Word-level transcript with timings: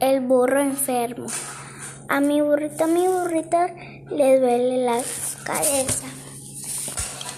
el 0.00 0.20
burro 0.20 0.60
enfermo. 0.60 1.26
A 2.08 2.20
mi 2.20 2.40
burrito, 2.40 2.84
a 2.84 2.86
mi 2.86 3.06
burrito 3.06 3.56
le 4.10 4.40
duele 4.40 4.84
la 4.84 5.02
cabeza. 5.44 6.06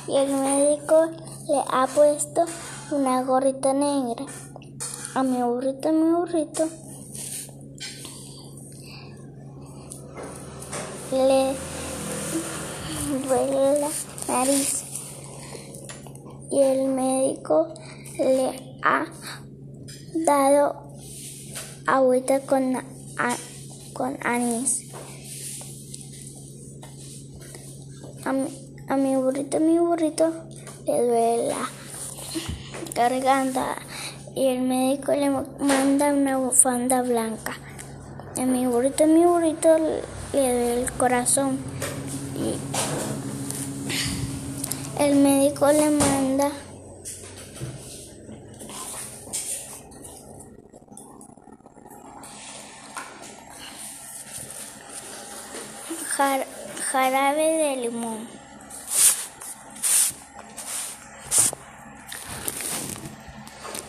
Y 0.08 0.16
el 0.16 0.32
médico 0.32 1.10
le 1.48 1.62
ha 1.70 1.86
puesto 1.86 2.44
una 2.90 3.22
gorrita 3.22 3.72
negra. 3.72 4.26
A 5.14 5.22
mi 5.22 5.42
burrito, 5.42 5.88
a 5.88 5.92
mi 5.92 6.10
burrito 6.10 6.68
le 11.12 11.54
duele 13.26 13.80
la 13.80 13.88
nariz. 14.28 14.84
Y 16.50 16.60
el 16.60 16.88
médico 16.88 17.68
le 18.18 18.78
ha 18.82 19.06
dado 20.26 20.88
agüita 21.88 22.40
con, 22.40 22.76
con 23.94 24.18
anís. 24.22 24.84
A 28.24 28.32
mi, 28.32 28.48
a 28.88 28.96
mi 28.96 29.16
burrito, 29.16 29.56
a 29.56 29.60
mi 29.60 29.78
burrito 29.78 30.30
le 30.86 31.02
duele 31.02 31.48
la 31.48 31.70
garganta 32.94 33.76
y 34.34 34.48
el 34.48 34.60
médico 34.60 35.12
le 35.12 35.30
manda 35.30 36.12
una 36.12 36.36
bufanda 36.36 37.00
blanca. 37.02 37.56
A 38.36 38.44
mi 38.44 38.66
burrito, 38.66 39.04
a 39.04 39.06
mi 39.06 39.24
burrito 39.24 39.78
le 39.78 40.02
duele 40.32 40.82
el 40.82 40.92
corazón 40.92 41.58
y 42.36 42.58
el 45.02 45.16
médico 45.16 45.68
le 45.68 45.90
manda 45.90 46.50
jar, 56.18 56.44
jarabe 56.90 57.46
de 57.62 57.76
limón. 57.76 58.28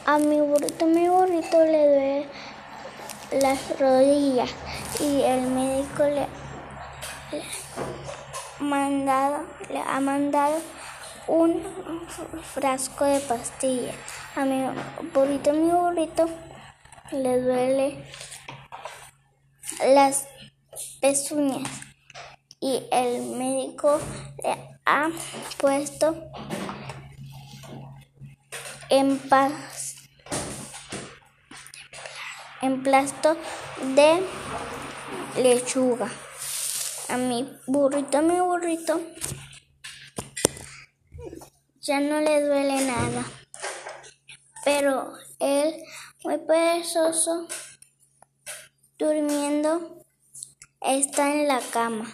A 0.05 0.19
mi 0.19 0.39
burrito, 0.39 0.85
mi 0.85 1.09
burrito 1.09 1.57
le 1.65 1.87
duele 1.87 2.27
las 3.31 3.79
rodillas 3.79 4.51
y 4.99 5.21
el 5.23 5.41
médico 5.47 6.03
le, 6.03 6.27
le 8.59 9.81
ha 9.81 9.99
mandado 9.99 10.61
un 11.27 11.63
frasco 12.53 13.05
de 13.05 13.19
pastillas. 13.21 13.95
A 14.35 14.45
mi 14.45 14.67
burrito, 15.13 15.51
mi 15.53 15.71
burrito 15.71 16.29
le 17.11 17.41
duele 17.41 18.05
las 19.81 20.27
pezuñas 21.01 21.88
y 22.59 22.83
el 22.91 23.23
médico 23.37 23.99
le 24.43 24.77
ha 24.85 25.09
puesto 25.57 26.15
en 28.89 29.17
paz 29.19 29.95
emplasto 32.61 33.37
de 33.95 34.21
lechuga. 35.37 36.09
A 37.09 37.17
mi 37.17 37.49
burrito, 37.65 38.17
a 38.17 38.21
mi 38.21 38.39
burrito, 38.39 39.01
ya 41.81 41.99
no 41.99 42.19
le 42.21 42.45
duele 42.45 42.81
nada. 42.85 43.23
Pero 44.63 45.13
él, 45.39 45.83
muy 46.23 46.37
perezoso, 46.37 47.47
durmiendo, 48.97 50.05
está 50.81 51.31
en 51.31 51.47
la 51.47 51.61
cama. 51.61 52.13